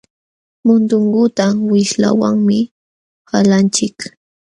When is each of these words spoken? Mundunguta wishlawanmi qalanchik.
Mundunguta 0.65 1.45
wishlawanmi 1.69 2.59
qalanchik. 3.29 3.97